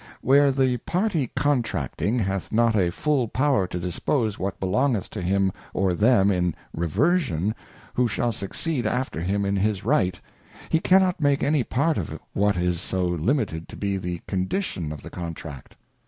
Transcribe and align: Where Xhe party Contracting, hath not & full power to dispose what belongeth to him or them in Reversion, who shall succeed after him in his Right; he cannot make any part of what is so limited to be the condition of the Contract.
Where 0.21 0.51
Xhe 0.51 0.83
party 0.83 1.31
Contracting, 1.35 2.17
hath 2.17 2.51
not 2.51 2.73
& 2.93 2.93
full 2.95 3.27
power 3.27 3.67
to 3.67 3.79
dispose 3.79 4.39
what 4.39 4.59
belongeth 4.59 5.11
to 5.11 5.21
him 5.21 5.51
or 5.75 5.93
them 5.93 6.31
in 6.31 6.55
Reversion, 6.73 7.53
who 7.93 8.07
shall 8.07 8.31
succeed 8.31 8.87
after 8.87 9.21
him 9.21 9.45
in 9.45 9.55
his 9.57 9.85
Right; 9.85 10.19
he 10.69 10.79
cannot 10.79 11.21
make 11.21 11.43
any 11.43 11.63
part 11.63 11.99
of 11.99 12.19
what 12.33 12.57
is 12.57 12.81
so 12.81 13.05
limited 13.05 13.69
to 13.69 13.75
be 13.75 13.95
the 13.97 14.21
condition 14.25 14.91
of 14.91 15.03
the 15.03 15.11
Contract. 15.11 15.75